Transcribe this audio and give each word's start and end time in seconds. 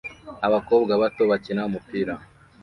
Abakobwa 0.47 0.91
bato 1.01 1.23
bakina 1.31 1.61
umupira 1.69 2.13